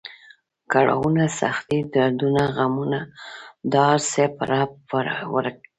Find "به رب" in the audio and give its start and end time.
4.35-4.71